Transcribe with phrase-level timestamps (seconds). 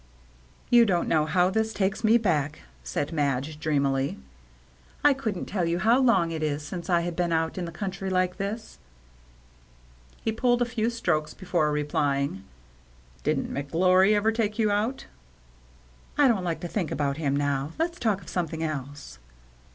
[0.71, 4.17] "You don't know how this takes me back," said Madge, dreamily."
[5.03, 7.71] I couldn't tell you how long it is since I have been out in the
[7.71, 8.79] country like this."
[10.23, 12.43] He pulled a few strokes before replying,"
[13.23, 15.05] Didn't McGlory ever take you out?"
[16.17, 17.73] "I don't like to think about him now.
[17.77, 19.19] Let's talk of something else."